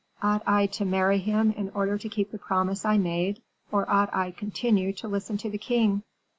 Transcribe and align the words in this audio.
Ought 0.23 0.41
I 0.47 0.65
to 0.65 0.83
marry 0.83 1.19
him 1.19 1.51
in 1.51 1.69
order 1.75 1.95
to 1.95 2.09
keep 2.09 2.31
the 2.31 2.39
promise 2.39 2.85
I 2.85 2.97
made, 2.97 3.39
or 3.71 3.87
ought 3.87 4.11
I 4.11 4.31
continue 4.31 4.93
to 4.93 5.07
listen 5.07 5.37
to 5.37 5.49
the 5.51 5.59
king?" 5.59 6.01